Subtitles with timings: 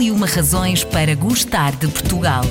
[0.00, 2.42] E uma razões para gostar de Portugal.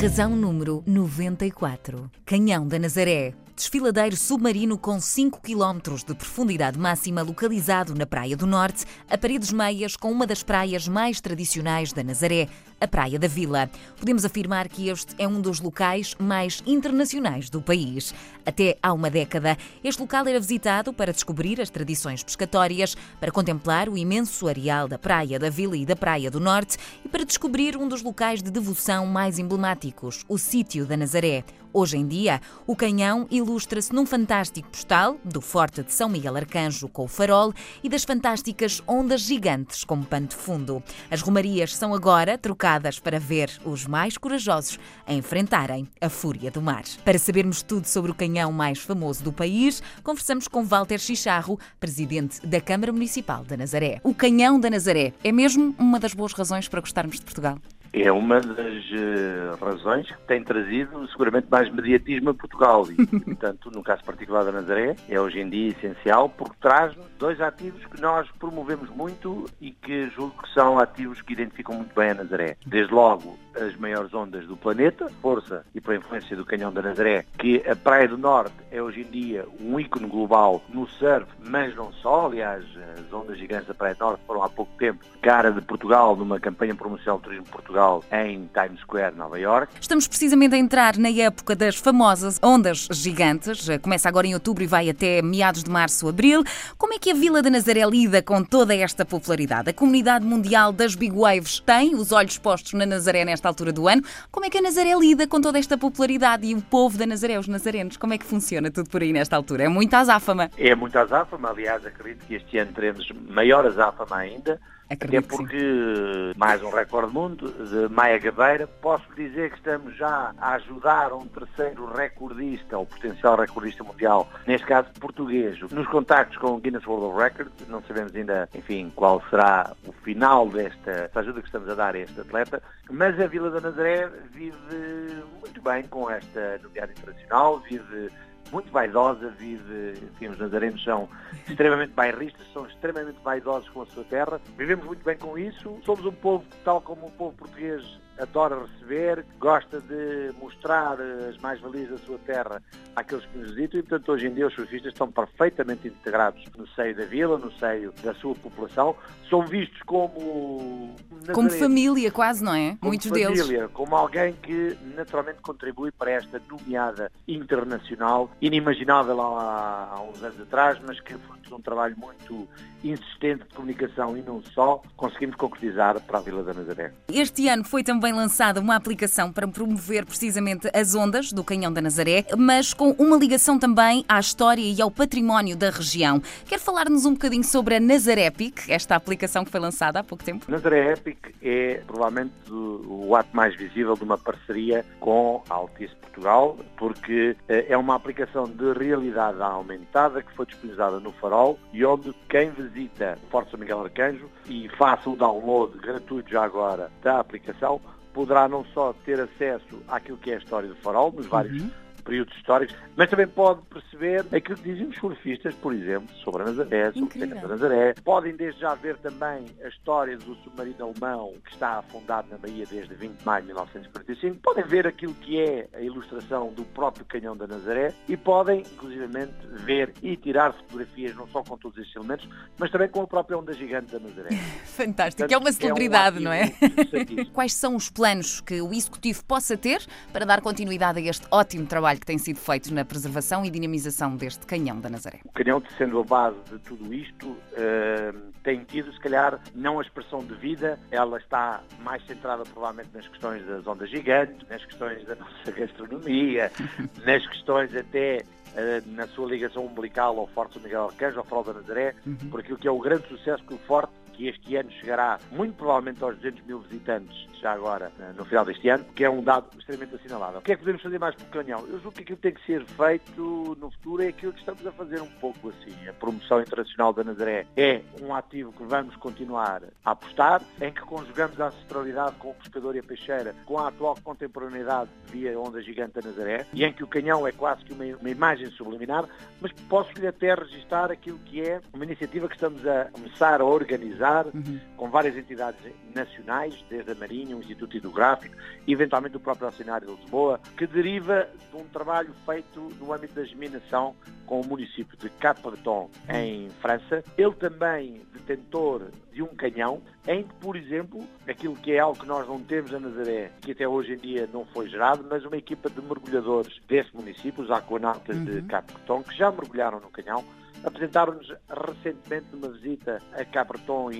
[0.00, 2.10] Razão número 94.
[2.24, 3.34] Canhão da Nazaré.
[3.56, 9.52] Desfiladeiro submarino com 5 km de profundidade máxima, localizado na Praia do Norte, a paredes
[9.52, 12.48] meias com uma das praias mais tradicionais da Nazaré,
[12.80, 13.70] a Praia da Vila.
[13.96, 18.12] Podemos afirmar que este é um dos locais mais internacionais do país.
[18.44, 23.88] Até há uma década, este local era visitado para descobrir as tradições pescatórias, para contemplar
[23.88, 27.76] o imenso areal da Praia da Vila e da Praia do Norte e para descobrir
[27.76, 31.44] um dos locais de devoção mais emblemáticos, o Sítio da Nazaré.
[31.76, 36.88] Hoje em dia, o canhão ilustra-se num fantástico postal do Forte de São Miguel Arcanjo
[36.88, 37.52] com o farol
[37.82, 40.80] e das fantásticas ondas gigantes como pano de fundo.
[41.10, 46.62] As romarias são agora trocadas para ver os mais corajosos a enfrentarem a fúria do
[46.62, 46.84] mar.
[47.04, 52.46] Para sabermos tudo sobre o canhão mais famoso do país, conversamos com Walter Chicharro, presidente
[52.46, 54.00] da Câmara Municipal da Nazaré.
[54.04, 57.58] O canhão da Nazaré é mesmo uma das boas razões para gostarmos de Portugal?
[57.96, 63.70] É uma das uh, razões que tem trazido seguramente mais mediatismo a Portugal e, portanto,
[63.70, 68.00] no caso particular da Nazaré, é hoje em dia essencial porque traz dois ativos que
[68.00, 72.56] nós promovemos muito e que julgo que são ativos que identificam muito bem a Nazaré.
[72.66, 77.24] Desde logo, as maiores ondas do planeta, força e pela influência do Canhão da Nazaré,
[77.38, 81.74] que a Praia do Norte é hoje em dia um ícone global no surf, mas
[81.74, 82.26] não só.
[82.26, 82.64] Aliás,
[82.98, 86.38] as ondas gigantes da Praia do Norte foram há pouco tempo cara de Portugal numa
[86.38, 89.72] campanha promocional de turismo Portugal em Times Square, Nova York.
[89.80, 93.66] Estamos precisamente a entrar na época das famosas ondas gigantes.
[93.80, 96.42] Começa agora em outubro e vai até meados de março, abril.
[96.76, 99.70] Como é que a Vila da Nazaré lida com toda esta popularidade?
[99.70, 103.88] A comunidade mundial das Big Waves tem os olhos postos na Nazaré nesta altura do
[103.88, 104.02] ano.
[104.30, 107.38] Como é que a Nazaré lida com toda esta popularidade e o povo da Nazaré,
[107.38, 107.96] os nazarenos?
[107.96, 109.64] Como é que funciona tudo por aí nesta altura?
[109.64, 110.50] É muita azáfama.
[110.56, 111.50] É muita azáfama.
[111.50, 114.60] Aliás, acredito que este ano teremos maior azáfama ainda.
[114.94, 120.32] Acredito Até porque, mais um recorde mundo de Maia Gabeira, posso dizer que estamos já
[120.38, 125.58] a ajudar um terceiro recordista, ou potencial recordista mundial, neste caso português.
[125.72, 129.92] Nos contactos com o Guinness World of Records, não sabemos ainda, enfim, qual será o
[129.92, 134.08] final desta ajuda que estamos a dar a este atleta, mas a Vila da Nazaré
[134.32, 138.10] vive muito bem com esta novidade internacional, vive
[138.52, 141.08] muito vaidosa, vive, enfim, os nazarenos são
[141.48, 146.04] extremamente bairristas, são extremamente vaidosos com a sua terra, vivemos muito bem com isso, somos
[146.04, 147.82] um povo, tal como o povo português
[148.18, 152.62] adora receber, gosta de mostrar as mais-valias da sua terra
[152.94, 156.66] àqueles que nos visitam e, portanto, hoje em dia os surfistas estão perfeitamente integrados no
[156.68, 158.94] seio da vila, no seio da sua população,
[159.28, 160.94] são vistos como...
[161.32, 162.76] Como família, quase, não é?
[162.76, 163.70] Como Muitos família, deles.
[163.72, 170.78] como alguém que naturalmente contribui para esta nomeada internacional, inimaginável há, há uns anos atrás,
[170.86, 172.48] mas que fruto de um trabalho muito
[172.84, 176.92] insistente de comunicação e não só, conseguimos concretizar para a Vila da Nazaré.
[177.08, 181.80] Este ano foi também lançada uma aplicação para promover precisamente as ondas do Canhão da
[181.80, 186.20] Nazaré, mas com uma ligação também à história e ao património da região.
[186.46, 190.24] Quer falar-nos um bocadinho sobre a Nazaré Epic, esta aplicação que foi lançada há pouco
[190.24, 190.44] tempo?
[190.48, 196.56] Nazaré Epic é provavelmente o, ato mais visível de uma parceria com a Altice Portugal,
[196.76, 202.14] porque eh, é uma aplicação de realidade aumentada que foi disponibilizada no Farol e onde
[202.28, 207.80] quem visita São Miguel Arcanjo e faça o download gratuito já agora da aplicação,
[208.14, 211.70] poderá não só ter acesso àquilo que é a história do Farol, nos vários Uhum.
[212.04, 216.46] Períodos históricos, mas também pode perceber aquilo que dizem os surfistas, por exemplo, sobre a
[216.46, 217.40] Nazaré, sobre Incrível.
[217.40, 217.94] Da Nazaré.
[218.04, 222.66] Podem desde já ver também a história do submarino alemão que está afundado na Bahia
[222.70, 224.36] desde 20 de maio de 1945.
[224.40, 229.34] Podem ver aquilo que é a ilustração do próprio Canhão da Nazaré e podem, inclusivamente,
[229.64, 232.28] ver e tirar fotografias não só com todos estes elementos,
[232.58, 234.30] mas também com a própria onda gigante da Nazaré.
[234.64, 236.52] Fantástico, é uma celebridade, um não é?
[237.32, 241.66] Quais são os planos que o Executivo possa ter para dar continuidade a este ótimo
[241.66, 245.20] trabalho que tem sido feito na preservação e dinamização deste canhão da Nazaré?
[245.24, 248.12] O canhão, sendo a base de tudo isto, eh,
[248.42, 253.06] tem tido, se calhar, não a expressão de vida, ela está mais centrada provavelmente nas
[253.08, 256.50] questões das ondas gigantes, nas questões da nossa gastronomia,
[257.04, 258.24] nas questões até
[258.56, 261.94] eh, na sua ligação umbilical ao Forte São Miguel Arcanjo, ao Farol da Nazaré,
[262.30, 265.54] por aquilo que é o grande sucesso que o Forte que este ano chegará muito
[265.54, 269.22] provavelmente aos 200 mil visitantes, já agora, eh, no final deste ano, que é um
[269.22, 270.38] dado extremamente assinalável.
[270.38, 271.60] O que é que podemos fazer mais pelo canhão?
[271.66, 274.66] Eu julgo que aquilo que tem que ser feito no futuro é aquilo que estamos
[274.66, 275.88] a fazer um pouco assim.
[275.88, 280.80] A promoção internacional da Nazaré é um ativo que vamos continuar a apostar, em que
[280.82, 285.60] conjugamos a ancestralidade com o pescador e a peixeira, com a atual contemporaneidade via onda
[285.60, 289.04] gigante da Nazaré, e em que o canhão é quase que uma, uma imagem subliminar,
[289.40, 294.03] mas posso-lhe até registar aquilo que é uma iniciativa que estamos a começar a organizar
[294.04, 294.60] realizar uhum.
[294.76, 295.60] com várias entidades
[295.94, 298.36] nacionais, desde a Marinha, o Instituto Hidrográfico
[298.66, 303.14] e eventualmente o próprio Oceanário de Lisboa, que deriva de um trabalho feito no âmbito
[303.14, 303.94] da geminação
[304.26, 307.02] com o município de Cap-Breton, em França.
[307.16, 312.06] Ele também detentor de um canhão, em que, por exemplo, aquilo que é algo que
[312.06, 315.36] nós não temos a Nazaré, que até hoje em dia não foi gerado, mas uma
[315.36, 318.24] equipa de mergulhadores desse município, os aquanautas uhum.
[318.24, 320.24] de Cap-Breton, que já mergulharam no canhão,
[320.64, 323.90] apresentaram-nos recentemente numa visita a Cabreton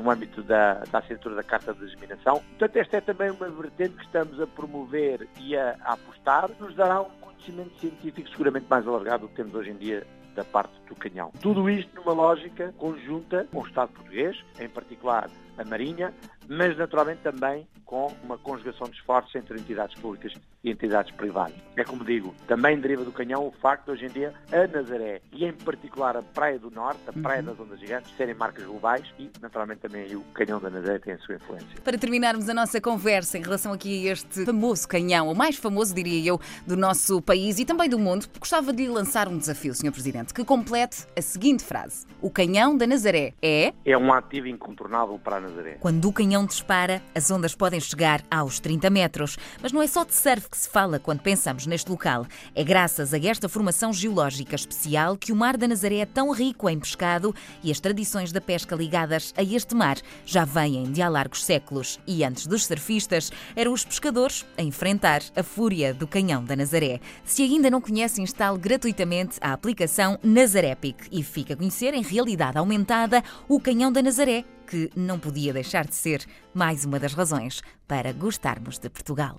[0.00, 2.40] no âmbito da, da assinatura da Carta de Discriminação.
[2.40, 6.74] Portanto, esta é também uma vertente que estamos a promover e a, a apostar, nos
[6.74, 10.72] dará um conhecimento científico seguramente mais alargado do que temos hoje em dia da parte
[10.86, 11.30] do canhão.
[11.40, 15.28] Tudo isto numa lógica conjunta com o Estado português, em particular
[15.58, 16.12] a Marinha,
[16.48, 20.32] mas naturalmente também com uma conjugação de esforços entre entidades públicas
[20.64, 21.54] e entidades privadas.
[21.76, 25.22] É como digo, também deriva do canhão o facto de hoje em dia a Nazaré
[25.32, 27.46] e em particular a Praia do Norte, a Praia uhum.
[27.46, 31.18] das Ondas Gigantes, serem marcas globais e naturalmente também o canhão da Nazaré tem a
[31.18, 31.68] sua influência.
[31.84, 35.94] Para terminarmos a nossa conversa em relação aqui a este famoso canhão, o mais famoso,
[35.94, 39.72] diria eu, do nosso país e também do mundo, gostava de lhe lançar um desafio,
[39.72, 39.92] Sr.
[39.92, 40.44] Presidente, que
[40.76, 42.06] complete a seguinte frase.
[42.20, 43.72] O canhão da Nazaré é...
[43.84, 45.78] É um ativo incontornável para a Nazaré.
[45.80, 49.38] Quando o canhão dispara, as ondas podem chegar aos 30 metros.
[49.62, 52.26] Mas não é só de surf que se fala quando pensamos neste local.
[52.54, 56.68] É graças a esta formação geológica especial que o Mar da Nazaré é tão rico
[56.68, 59.96] em pescado e as tradições da pesca ligadas a este mar
[60.26, 61.98] já vêm de há largos séculos.
[62.06, 67.00] E antes dos surfistas, eram os pescadores a enfrentar a fúria do canhão da Nazaré.
[67.24, 70.18] Se ainda não conhece, instale gratuitamente a aplicação
[70.66, 75.52] Nazarepic e fica a conhecer em realidade aumentada o canhão da Nazaré que não podia
[75.52, 79.38] deixar de ser mais uma das razões para gostarmos de Portugal.